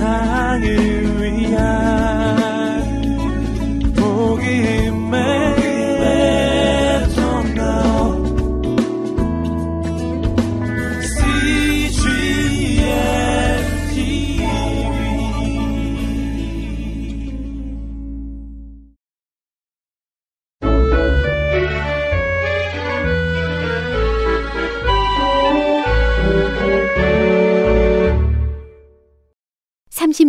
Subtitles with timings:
[0.00, 0.89] 세상을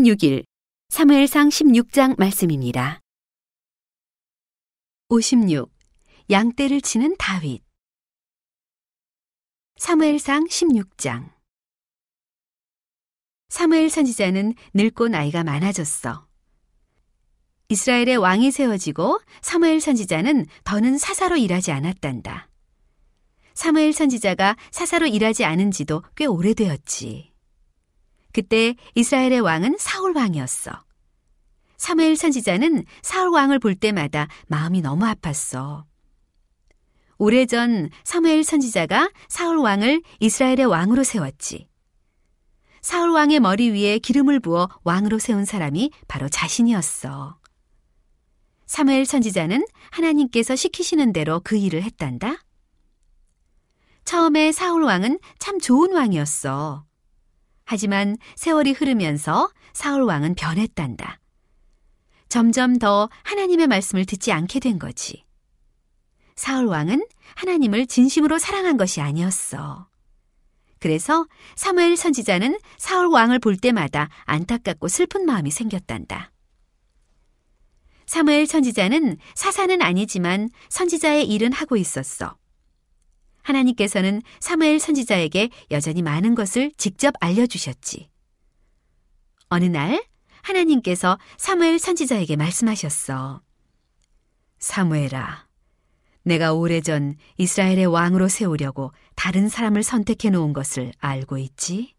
[0.02, 0.44] (36일)
[0.90, 3.00] 사무엘상 16장 말씀입니다.
[5.10, 5.72] 56.
[6.30, 7.62] 양떼를 치는 다윗
[9.78, 11.32] 사무엘상 16장
[13.50, 16.28] 사무엘 선지자는 늙고 나이가 많아졌어.
[17.70, 22.50] 이스라엘의 왕이 세워지고 사무엘 선지자는 더는 사사로 일하지 않았단다.
[23.54, 27.31] 사무엘 선지자가 사사로 일하지 않은 지도 꽤 오래되었지.
[28.34, 30.72] 그때 이스라엘의 왕은 사울 왕이었어.
[31.78, 35.84] 사무엘 선지자는 사울 왕을 볼 때마다 마음이 너무 아팠어.
[37.18, 41.68] 오래전 사무엘 선지자가 사울 왕을 이스라엘의 왕으로 세웠지.
[42.82, 47.40] 사울 왕의 머리 위에 기름을 부어 왕으로 세운 사람이 바로 자신이었어.
[48.66, 52.44] 사무엘 선지자는 하나님께서 시키시는 대로 그 일을 했단다.
[54.06, 56.86] 처음에 사울 왕은 참 좋은 왕이었어.
[57.72, 61.22] 하지만 세월이 흐르면서 사울 왕은 변했단다.
[62.28, 65.24] 점점 더 하나님의 말씀을 듣지 않게 된 거지.
[66.36, 67.06] 사울 왕은
[67.36, 69.88] 하나님을 진심으로 사랑한 것이 아니었어.
[70.80, 76.34] 그래서 사무엘 선지자는 사울 왕을 볼 때마다 안타깝고 슬픈 마음이 생겼단다.
[78.06, 82.36] 사무엘 선지자는 사사는 아니지만 선지자의 일은 하고 있었어.
[83.42, 88.10] 하나님께서는 사무엘 선지자에게 여전히 많은 것을 직접 알려주셨지.
[89.50, 90.04] 어느 날
[90.42, 93.42] 하나님께서 사무엘 선지자에게 말씀하셨어.
[94.60, 95.48] 사무엘아,
[96.24, 101.96] 내가 오래전 이스라엘의 왕으로 세우려고 다른 사람을 선택해 놓은 것을 알고 있지?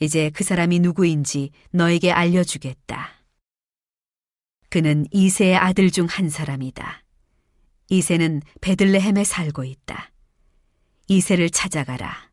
[0.00, 3.10] 이제 그 사람이 누구인지 너에게 알려주겠다.
[4.70, 7.03] 그는 이세의 아들 중 한 사람이다.
[7.88, 10.10] 이세는 베들레헴에 살고 있다.
[11.08, 12.30] 이세를 찾아가라.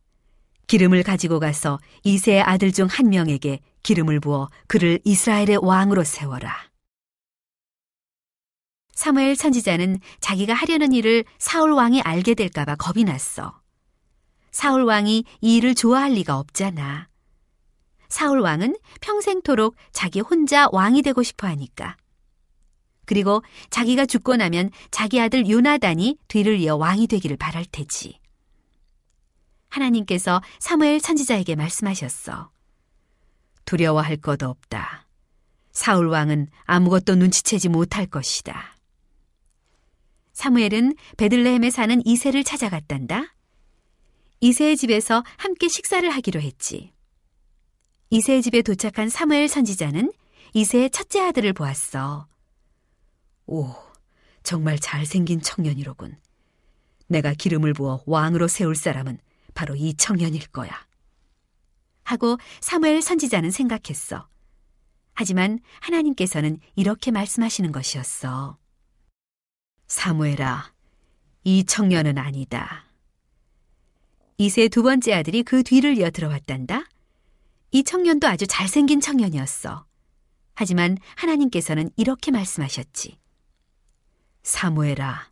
[0.67, 6.55] 기름을 가지고 가서 이세의 아들 중 한 명에게 기름을 부어 그를 이스라엘의 왕으로 세워라.
[8.93, 13.59] 사무엘 선지자는 자기가 하려는 일을 사울 왕이 알게 될까봐 겁이 났어.
[14.51, 17.09] 사울 왕이 이 일을 좋아할 리가 없잖아.
[18.09, 21.97] 사울 왕은 평생토록 자기 혼자 왕이 되고 싶어 하니까.
[23.11, 28.17] 그리고 자기가 죽고 나면 자기 아들 요나단이 뒤를 이어 왕이 되기를 바랄 테지.
[29.67, 32.51] 하나님께서 사무엘 선지자에게 말씀하셨어.
[33.65, 35.09] 두려워할 것 없다.
[35.73, 38.77] 사울 왕은 아무것도 눈치채지 못할 것이다.
[40.31, 43.35] 사무엘은 베들레헴에 사는 이세를 찾아갔단다.
[44.39, 46.93] 이세의 집에서 함께 식사를 하기로 했지.
[48.09, 50.13] 이세의 집에 도착한 사무엘 선지자는
[50.53, 52.30] 이세의 첫째 아들을 보았어.
[53.51, 53.75] 오,
[54.43, 56.17] 정말 잘생긴 청년이로군.
[57.07, 59.19] 내가 기름을 부어 왕으로 세울 사람은
[59.53, 60.71] 바로 이 청년일 거야.
[62.05, 64.29] 하고 사무엘 선지자는 생각했어.
[65.13, 68.57] 하지만 하나님께서는 이렇게 말씀하시는 것이었어.
[69.89, 70.71] 사무엘아,
[71.43, 72.85] 이 청년은 아니다.
[74.37, 76.85] 이세 두 번째 아들이 그 뒤를 이어 들어왔단다.
[77.71, 79.85] 이 청년도 아주 잘생긴 청년이었어.
[80.53, 83.19] 하지만 하나님께서는 이렇게 말씀하셨지.
[84.43, 85.29] 사무엘아,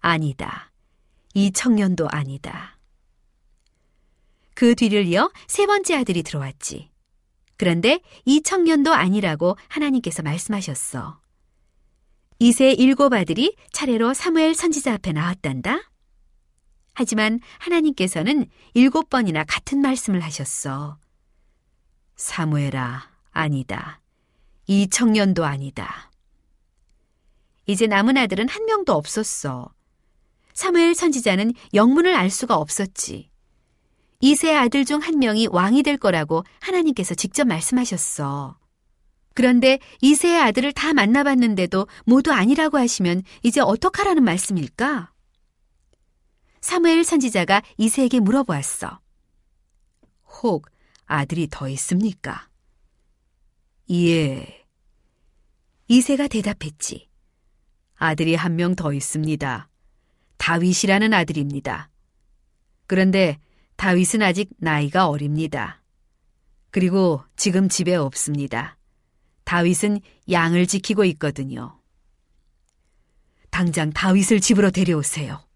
[0.00, 0.70] 아니다.
[1.34, 2.78] 이 청년도 아니다.
[4.54, 6.90] 그 뒤를 이어 세 번째 아들이 들어왔지.
[7.56, 11.20] 그런데 이 청년도 아니라고 하나님께서 말씀하셨어.
[12.38, 15.90] 이세 일곱 아들이 차례로 사무엘 선지자 앞에 나왔단다.
[16.94, 20.98] 하지만 하나님께서는 일곱 번이나 같은 말씀을 하셨어.
[22.16, 24.00] 사무엘아, 아니다.
[24.66, 26.11] 이 청년도 아니다.
[27.72, 29.72] 이제 남은 아들은 한 명도 없었어.
[30.52, 33.30] 사무엘 선지자는 영문을 알 수가 없었지.
[34.20, 38.58] 이세 아들 중 한 명이 왕이 될 거라고 하나님께서 직접 말씀하셨어.
[39.34, 45.10] 그런데 이세의 아들을 다 만나봤는데도 모두 아니라고 하시면 이제 어떡하라는 말씀일까?
[46.60, 49.00] 사무엘 선지자가 이세에게 물어보았어.
[50.42, 50.66] 혹
[51.06, 52.48] 아들이 더 있습니까?
[53.90, 54.66] 예.
[55.88, 57.08] 이세가 대답했지.
[58.02, 59.68] 아들이 한 명 더 있습니다.
[60.38, 61.88] 다윗이라는 아들입니다.
[62.88, 63.38] 그런데
[63.76, 65.80] 다윗은 아직 나이가 어립니다.
[66.70, 68.76] 그리고 지금 집에 없습니다.
[69.44, 70.00] 다윗은
[70.30, 71.80] 양을 지키고 있거든요.
[73.50, 75.46] 당장 다윗을 집으로 데려오세요.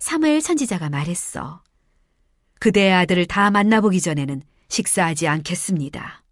[0.00, 1.62] 사무엘 선지자가 말했어.
[2.58, 6.24] 그대의 아들을 다 만나보기 전에는 식사하지 않겠습니다.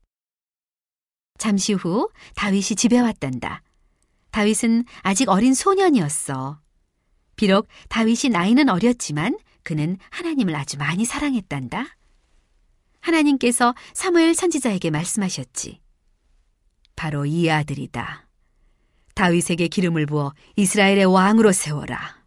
[1.38, 3.62] 잠시 후 다윗이 집에 왔단다.
[4.38, 6.60] 다윗은 아직 어린 소년이었어.
[7.34, 11.84] 비록 다윗이 나이는 어렸지만 그는 하나님을 아주 많이 사랑했단다.
[13.00, 15.80] 하나님께서 사무엘 선지자에게 말씀하셨지.
[16.94, 18.28] 바로 이 아들이다.
[19.16, 22.22] 다윗에게 기름을 부어 이스라엘의 왕으로 세워라.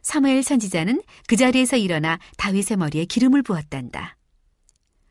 [0.00, 4.16] 사무엘 선지자는 그 자리에서 일어나 다윗의 머리에 기름을 부었단다.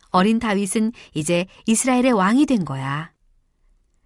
[0.10, 3.13] 어린 다윗은 이제 이스라엘의 왕이 된 거야.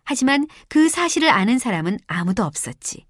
[0.07, 3.05] 하지만 그 사실을 아는 사람은 아무도 없었지.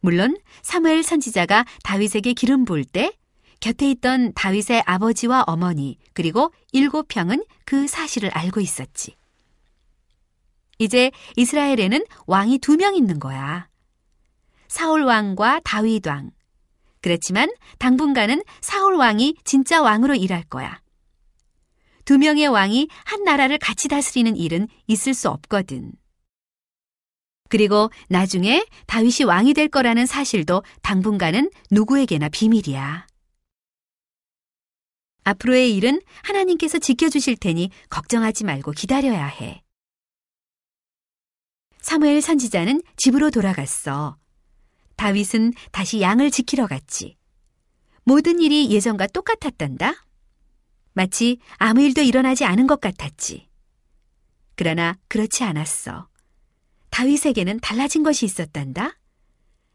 [0.00, 3.12] 물론 사무엘 선지자가 다윗에게 기름 부을 때
[3.60, 9.16] 곁에 있던 다윗의 아버지와 어머니 그리고 일곱 평은 그 사실을 알고 있었지.
[10.78, 13.68] 이제 이스라엘에는 왕이 두 명 있는 거야.
[14.66, 16.30] 사울 왕과 다윗 왕.
[17.02, 20.80] 그렇지만 당분간은 사울 왕이 진짜 왕으로 일할 거야.
[22.08, 25.92] 두 명의 왕이 한 나라를 같이 다스리는 일은 있을 수 없거든.
[27.50, 33.06] 그리고 나중에 다윗이 왕이 될 거라는 사실도 당분간은 누구에게나 비밀이야.
[35.24, 39.62] 앞으로의 일은 하나님께서 지켜주실 테니 걱정하지 말고 기다려야 해.
[41.82, 44.16] 사무엘 선지자는 집으로 돌아갔어.
[44.96, 47.18] 다윗은 다시 양을 지키러 갔지.
[48.04, 50.07] 모든 일이 예전과 똑같았단다.
[50.98, 53.48] 마치 아무 일도 일어나지 않은 것 같았지.
[54.56, 56.08] 그러나 그렇지 않았어.
[56.90, 58.98] 다윗에게는 달라진 것이 있었단다.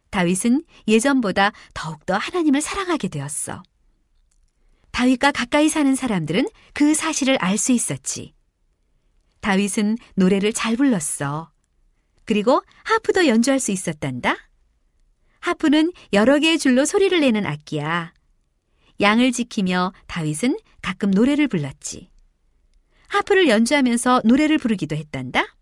[0.09, 3.63] 다윗은 예전보다 더욱더 하나님을 사랑하게 되었어.
[4.91, 8.33] 다윗과 가까이 사는 사람들은 그 사실을 알 수 있었지.
[9.39, 11.53] 다윗은 노래를 잘 불렀어.
[12.25, 14.35] 그리고 하프도 연주할 수 있었단다.
[15.39, 18.13] 하프는 여러 개의 줄로 소리를 내는 악기야.
[18.99, 22.11] 양을 지키며 다윗은 가끔 노래를 불렀지.
[23.07, 25.55] 하프를 연주하면서 노래를 부르기도 했단다.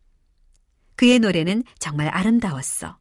[0.96, 2.98] 그의 노래는 정말 아름다웠어.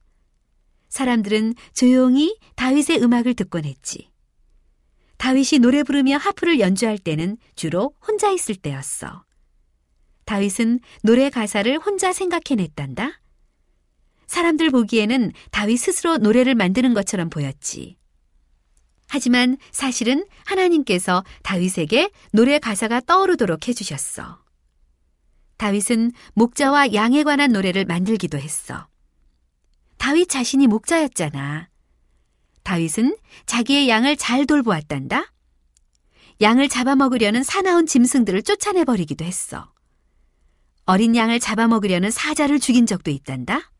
[0.89, 4.11] 사람들은 조용히 다윗의 음악을 듣곤 했지.
[5.17, 9.25] 다윗이 노래 부르며 하프를 연주할 때는 주로 혼자 있을 때였어.
[10.25, 13.21] 다윗은 노래 가사를 혼자 생각해냈단다.
[14.27, 18.00] 사람들 보기에는 다윗 스스로 노래를 만드는 것처럼 보였지.
[19.13, 24.39] 하지만 사실은 하나님께서 다윗에게 노래 가사가 떠오르도록 해주셨어.
[25.57, 28.87] 다윗은 목자와 양에 관한 노래를 만들기도 했어.
[29.99, 31.69] 다윗 자신이 목자였잖아.
[32.63, 33.17] 다윗은
[33.47, 35.33] 자기의 양을 잘 돌보았단다.
[36.41, 39.73] 양을 잡아먹으려는 사나운 짐승들을 쫓아내버리기도 했어.
[40.85, 43.73] 어린 양을 잡아먹으려는 사자를 죽인 적도 있단다.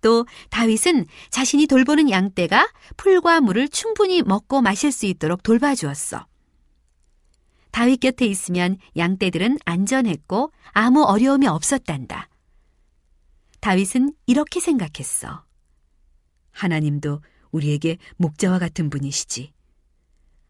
[0.00, 6.26] 또 다윗은 자신이 돌보는 양떼가 풀과 물을 충분히 먹고 마실 수 있도록 돌봐주었어.
[7.70, 12.28] 다윗 곁에 있으면 양떼들은 안전했고 아무 어려움이 없었단다.
[13.60, 15.44] 다윗은 이렇게 생각했어.
[16.52, 17.20] 하나님도
[17.52, 19.52] 우리에게 목자와 같은 분이시지.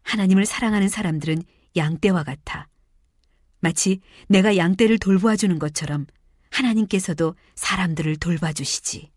[0.03, 1.43] 하나님을 사랑하는 사람들은
[1.75, 2.67] 양떼와 같아.
[3.59, 6.07] 마치 내가 양떼를 돌보아 주는 것처럼
[6.49, 9.11] 하나님께서도 사람들을 돌봐주시지.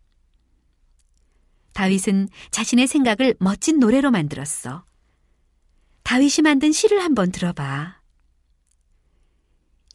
[1.75, 4.85] 다윗은 자신의 생각을 멋진 노래로 만들었어.
[6.04, 8.00] 다윗이 만든 시를 한번 들어봐.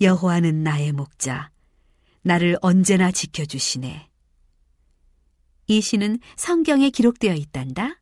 [0.02, 1.52] 여호와는 나의 목자,
[2.22, 4.10] 나를 언제나 지켜주시네.
[5.68, 8.02] 이 시는 성경에 기록되어 있단다.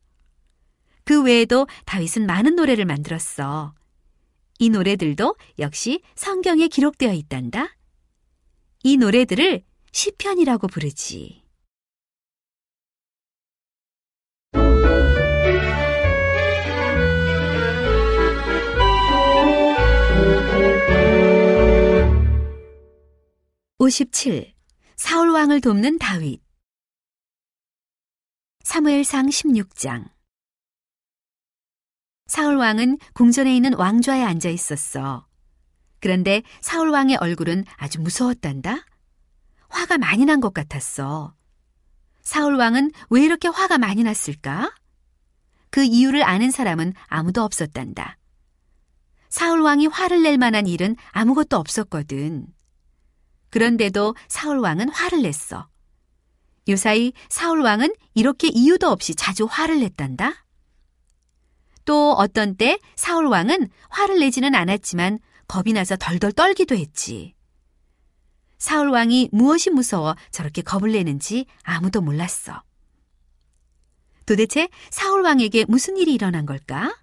[1.04, 3.74] 그 외에도 다윗은 많은 노래를 만들었어.
[4.58, 7.76] 이 노래들도 역시 성경에 기록되어 있단다.
[8.82, 11.47] 이 노래들을 시편이라고 부르지.
[23.88, 24.52] 57.
[24.96, 26.42] 사울 왕을 돕는 다윗.
[28.62, 30.10] 사무엘상 16장.
[32.26, 35.26] 사울 왕은 궁전에 있는 왕좌에 앉아 있었어.
[36.00, 38.84] 그런데 사울 왕의 얼굴은 아주 무서웠단다.
[39.70, 41.34] 화가 많이 난 것 같았어.
[42.20, 44.70] 사울 왕은 왜 이렇게 화가 많이 났을까?
[45.70, 48.18] 그 이유를 아는 사람은 아무도 없었단다.
[49.30, 52.48] 사울 왕이 화를 낼 만한 일은 아무것도 없었거든.
[53.58, 55.68] 그런데도 사울 왕은 화를 냈어.
[56.68, 60.46] 요사이 사울 왕은 이렇게 이유도 없이 자주 화를 냈단다.
[61.84, 67.34] 또 어떤 때 사울 왕은 화를 내지는 않았지만 겁이 나서 덜덜 떨기도 했지.
[68.58, 72.62] 사울 왕이 무엇이 무서워 저렇게 겁을 내는지 아무도 몰랐어.
[74.24, 76.96] 도대체 사울 왕에게 무슨 일이 일어난 걸까?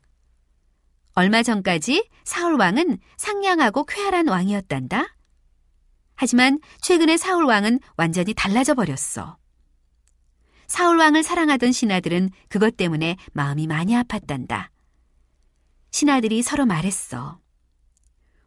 [1.15, 5.14] 얼마 전까지 사울 왕은 상냥하고 쾌활한 왕이었단다.
[6.15, 9.37] 하지만 최근에 사울 왕은 완전히 달라져 버렸어.
[10.67, 14.69] 사울 왕을 사랑하던 신하들은 그것 때문에 마음이 많이 아팠단다.
[15.91, 17.39] 신하들이 서로 말했어.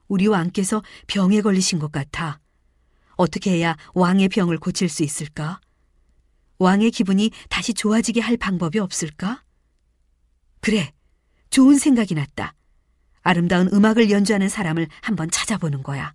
[0.08, 2.40] 우리 왕께서 병에 걸리신 것 같아.
[3.16, 5.60] 어떻게 해야 왕의 병을 고칠 수 있을까?
[6.58, 9.44] 왕의 기분이 다시 좋아지게 할 방법이 없을까?
[10.60, 10.92] 그래,
[11.50, 12.54] 좋은 생각이 났다.
[13.22, 16.14] 아름다운 음악을 연주하는 사람을 한번 찾아보는 거야.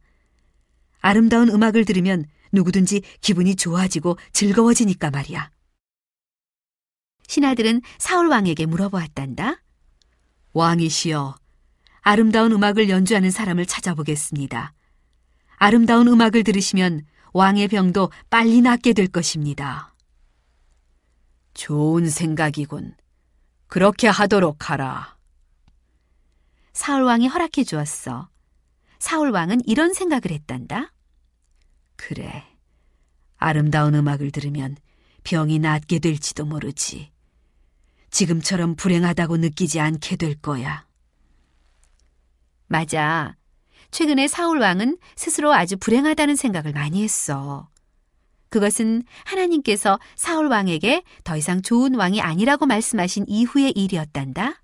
[1.04, 5.52] 아름다운 음악을 들으면 누구든지 기분이 좋아지고 즐거워지니까 말이야.
[7.28, 9.62] 신하들은 사울 왕에게 물어보았단다.
[10.54, 11.36] 왕이시여,
[12.02, 14.74] 아름다운 음악을 연주하는 사람을 찾아보겠습니다.
[15.58, 19.94] 아름다운 음악을 들으시면 왕의 병도 빨리 낫게 될 것입니다.
[21.54, 22.96] 좋은 생각이군.
[23.68, 25.18] 그렇게 하도록 하라.
[26.72, 28.30] 사울 왕이 허락해 주었어.
[29.04, 30.94] 사울 왕은 이런 생각을 했단다.
[31.98, 32.46] 그래.
[33.36, 34.78] 아름다운 음악을 들으면
[35.26, 37.12] 병이 낫게 될지도 모르지.
[38.12, 40.88] 지금처럼 불행하다고 느끼지 않게 될 거야.
[42.68, 43.36] 맞아.
[43.92, 47.68] 최근에 사울 왕은 스스로 아주 불행하다는 생각을 많이 했어.
[48.48, 54.63] 그것은 하나님께서 사울 왕에게 더 이상 좋은 왕이 아니라고 말씀하신 이후의 일이었단다.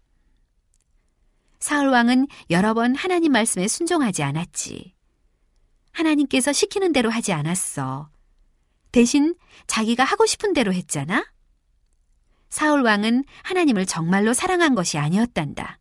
[1.59, 4.93] 사울 왕은 여러 번 하나님 말씀에 순종하지 않았지.
[5.91, 8.09] 하나님께서 시키는 대로 하지 않았어.
[8.91, 9.35] 대신
[9.67, 11.25] 자기가 하고 싶은 대로 했잖아.
[12.49, 15.79] 사울 왕은 하나님을 정말로 사랑한 것이 아니었단다.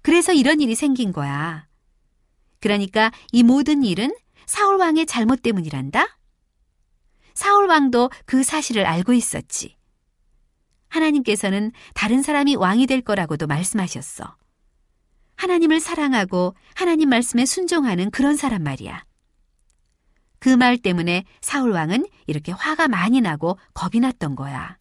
[0.00, 1.68] 그래서 이런 일이 생긴 거야.
[2.58, 4.12] 그러니까 이 모든 일은
[4.46, 6.18] 사울 왕의 잘못 때문이란다?
[7.34, 9.76] 사울 왕도 그 사실을 알고 있었지.
[10.88, 14.36] 하나님께서는 다른 사람이 왕이 될 거라고도 말씀하셨어.
[15.36, 19.04] 하나님을 사랑하고 하나님 말씀에 순종하는 그런 사람 말이야.
[20.38, 24.76] 그 말 때문에 사울 왕은 이렇게 화가 많이 나고 겁이 났던 거야.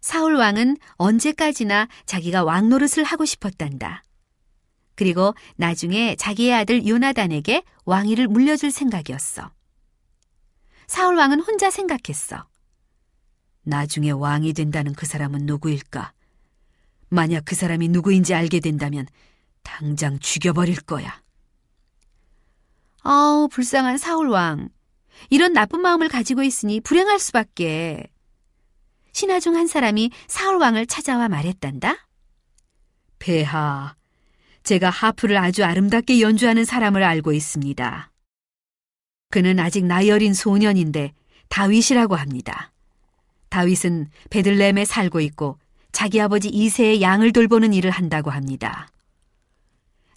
[0.00, 4.02] 사울 왕은 언제까지나 자기가 왕 노릇을 하고 싶었단다.
[4.94, 9.50] 그리고 나중에 자기의 아들 요나단에게 왕위를 물려줄 생각이었어.
[10.86, 12.46] 사울 왕은 혼자 생각했어.
[13.64, 16.12] 나중에 왕이 된다는 그 사람은 누구일까?
[17.08, 19.06] 만약 그 사람이 누구인지 알게 된다면
[19.74, 21.20] 당장 죽여버릴 거야.
[23.02, 24.68] 아우, 불쌍한 사울 왕.
[25.30, 28.08] 이런 나쁜 마음을 가지고 있으니 불행할 수밖에.
[29.12, 32.06] 신하 중 한 사람이 사울 왕을 찾아와 말했단다.
[33.18, 33.94] 폐하,
[34.62, 38.10] 제가 하프를 아주 아름답게 연주하는 사람을 알고 있습니다.
[39.30, 41.12] 그는 아직 나이 어린 소년인데
[41.48, 42.72] 다윗이라고 합니다.
[43.50, 45.58] 다윗은 베들렘에 살고 있고
[45.92, 48.88] 자기 아버지 이세의 양을 돌보는 일을 한다고 합니다.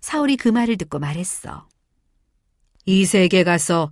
[0.08, 1.68] 사울이 그 말을 듣고 말했어.
[2.86, 3.92] 이세에게 가서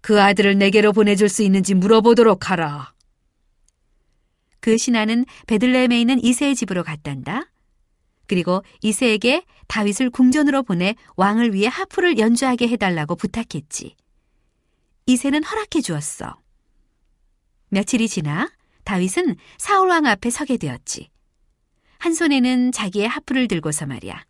[0.00, 2.94] 그 아들을 내게로 보내줄 수 있는지 물어보도록 하라.
[4.60, 7.50] 그 신하는 베들레헴에 있는 이세의 집으로 갔단다.
[8.28, 13.96] 그리고 이세에게 다윗을 궁전으로 보내 왕을 위해 하프를 연주하게 해달라고 부탁했지.
[15.06, 16.40] 이세는 허락해 주었어.
[17.70, 18.48] 며칠이 지나
[18.84, 21.10] 다윗은 사울 왕 앞에 서게 되었지.
[21.98, 24.27] 한 손에는 자기의 하프를 들고서 말이야.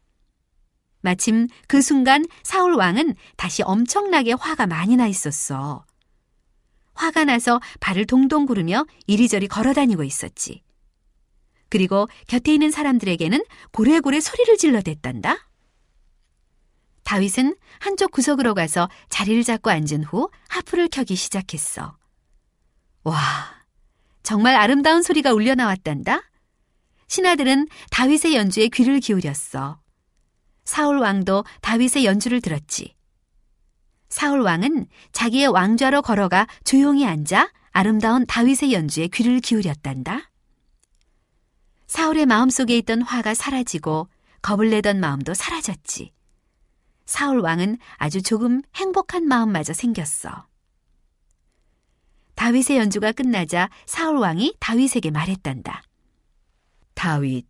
[1.00, 5.84] 마침 그 순간 사울 왕은 다시 엄청나게 화가 많이 나 있었어.
[6.94, 10.62] 화가 나서 발을 동동 구르며 이리저리 걸어 다니고 있었지.
[11.68, 15.48] 그리고 곁에 있는 사람들에게는 고래고래 소리를 질러댔단다.
[17.04, 21.96] 다윗은 한쪽 구석으로 가서 자리를 잡고 앉은 후 하프를 켜기 시작했어.
[23.04, 23.16] 와,
[24.22, 26.20] 정말 아름다운 소리가 울려 나왔단다.
[27.06, 29.80] 신하들은 다윗의 연주에 귀를 기울였어.
[30.68, 32.94] 사울 왕도 다윗의 연주를 들었지.
[34.10, 40.30] 사울 왕은 자기의 왕좌로 걸어가 조용히 앉아 아름다운 다윗의 연주에 귀를 기울였단다.
[41.86, 44.10] 사울의 마음속에 있던 화가 사라지고
[44.42, 46.12] 겁을 내던 마음도 사라졌지.
[47.06, 50.48] 사울 왕은 아주 조금 행복한 마음마저 생겼어.
[52.34, 55.82] 다윗의 연주가 끝나자 사울 왕이 다윗에게 말했단다.
[56.92, 57.46] 다윗,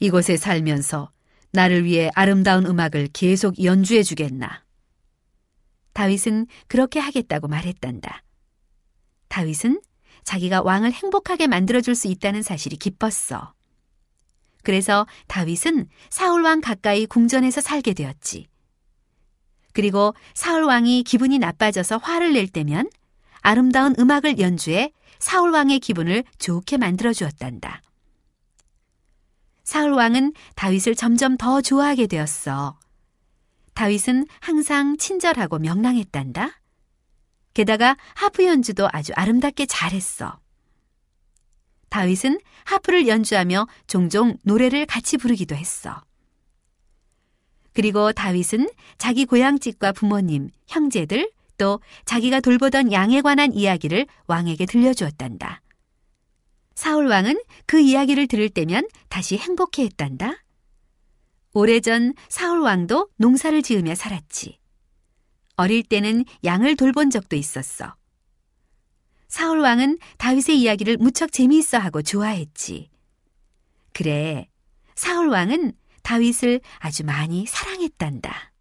[0.00, 1.12] 이곳에 살면서
[1.52, 4.64] 나를 위해 아름다운 음악을 계속 연주해 주겠나?
[5.92, 8.22] 다윗은 그렇게 하겠다고 말했단다.
[9.28, 9.80] 다윗은
[10.24, 13.52] 자기가 왕을 행복하게 만들어줄 수 있다는 사실이 기뻤어.
[14.62, 18.46] 그래서 다윗은 사울 왕 가까이 궁전에서 살게 되었지.
[19.74, 22.88] 그리고 사울 왕이 기분이 나빠져서 화를 낼 때면
[23.40, 27.82] 아름다운 음악을 연주해 사울 왕의 기분을 좋게 만들어 주었단다.
[29.64, 32.78] 사울 왕은 다윗을 점점 더 좋아하게 되었어.
[33.74, 36.60] 다윗은 항상 친절하고 명랑했단다.
[37.54, 40.38] 게다가 하프 연주도 아주 아름답게 잘했어.
[41.88, 46.02] 다윗은 하프를 연주하며 종종 노래를 같이 부르기도 했어.
[47.74, 55.62] 그리고 다윗은 자기 고향집과 부모님, 형제들, 또 자기가 돌보던 양에 관한 이야기를 왕에게 들려주었단다.
[56.82, 60.42] 사울 왕은 그 이야기를 들을 때면 다시 행복해 했단다.
[61.52, 64.58] 오래전 사울 왕도 농사를 지으며 살았지.
[65.54, 67.94] 어릴 때는 양을 돌본 적도 있었어.
[69.28, 72.90] 사울 왕은 다윗의 이야기를 무척 재미있어 하고 좋아했지.
[73.92, 74.48] 그래,
[74.96, 78.52] 사울 왕은 다윗을 아주 많이 사랑했단다.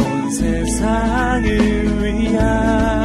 [0.00, 2.97] 온 세상을 위한